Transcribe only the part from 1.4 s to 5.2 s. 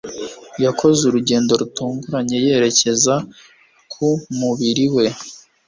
rutunguranye yerekeza ku mubiri we